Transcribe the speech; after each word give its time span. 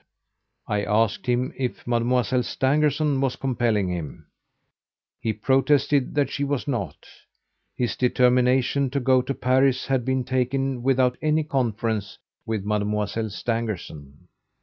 I 0.65 0.81
asked 0.83 1.27
him 1.27 1.53
if 1.55 1.85
Mademoiselle 1.85 2.41
Stangerson 2.41 3.21
was 3.21 3.35
compelling 3.35 3.87
him. 3.87 4.31
He 5.19 5.31
protested 5.31 6.15
that 6.15 6.31
she 6.31 6.43
was 6.43 6.67
not. 6.67 7.05
His 7.75 7.95
determination 7.95 8.89
to 8.89 8.99
go 8.99 9.21
to 9.21 9.35
Paris 9.35 9.85
had 9.85 10.03
been 10.03 10.23
taken 10.23 10.81
without 10.81 11.19
any 11.21 11.43
conference 11.43 12.17
with 12.47 12.65
Mademoiselle 12.65 13.29
Stangerson. 13.29 14.27